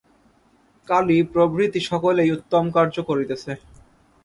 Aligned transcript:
কালী 0.87 1.17
প্রভৃতি 1.33 1.79
সকলেই 1.89 2.29
উত্তম 2.37 2.63
কার্য 2.75 2.95
করিতেছে। 3.09 3.51